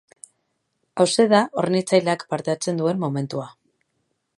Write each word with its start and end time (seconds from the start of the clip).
Hauxe 1.03 1.27
da 1.35 1.43
hornitzaileak 1.63 2.27
parte 2.33 2.55
hartzen 2.55 2.85
duen 2.85 3.05
momentua. 3.05 3.51